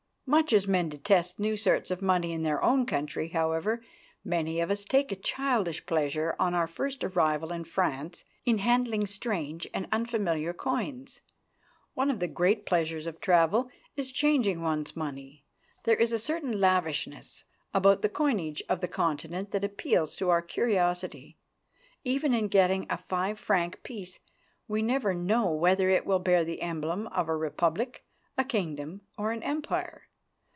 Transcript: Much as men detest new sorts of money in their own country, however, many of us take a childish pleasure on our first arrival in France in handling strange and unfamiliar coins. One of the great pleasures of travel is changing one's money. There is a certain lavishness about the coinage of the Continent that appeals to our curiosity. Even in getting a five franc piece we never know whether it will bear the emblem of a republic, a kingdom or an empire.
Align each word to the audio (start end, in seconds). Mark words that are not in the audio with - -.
Much 0.27 0.53
as 0.53 0.65
men 0.65 0.87
detest 0.87 1.39
new 1.41 1.57
sorts 1.57 1.91
of 1.91 2.01
money 2.01 2.31
in 2.31 2.41
their 2.41 2.63
own 2.63 2.85
country, 2.85 3.27
however, 3.27 3.83
many 4.23 4.61
of 4.61 4.71
us 4.71 4.85
take 4.85 5.11
a 5.11 5.15
childish 5.17 5.85
pleasure 5.85 6.37
on 6.39 6.53
our 6.53 6.67
first 6.67 7.03
arrival 7.03 7.51
in 7.51 7.65
France 7.65 8.23
in 8.45 8.59
handling 8.59 9.05
strange 9.05 9.67
and 9.73 9.89
unfamiliar 9.91 10.53
coins. 10.53 11.19
One 11.95 12.09
of 12.09 12.21
the 12.21 12.29
great 12.29 12.65
pleasures 12.65 13.05
of 13.05 13.19
travel 13.19 13.69
is 13.97 14.13
changing 14.13 14.61
one's 14.61 14.95
money. 14.95 15.43
There 15.83 15.97
is 15.97 16.13
a 16.13 16.17
certain 16.19 16.61
lavishness 16.61 17.43
about 17.73 18.01
the 18.01 18.07
coinage 18.07 18.63
of 18.69 18.79
the 18.79 18.87
Continent 18.87 19.51
that 19.51 19.65
appeals 19.65 20.15
to 20.15 20.29
our 20.29 20.41
curiosity. 20.41 21.35
Even 22.05 22.33
in 22.33 22.47
getting 22.47 22.85
a 22.89 22.95
five 22.97 23.37
franc 23.37 23.83
piece 23.83 24.19
we 24.65 24.81
never 24.81 25.13
know 25.13 25.51
whether 25.51 25.89
it 25.89 26.05
will 26.05 26.19
bear 26.19 26.45
the 26.45 26.61
emblem 26.61 27.07
of 27.07 27.27
a 27.27 27.35
republic, 27.35 28.05
a 28.37 28.45
kingdom 28.45 29.01
or 29.17 29.33
an 29.33 29.43
empire. 29.43 30.03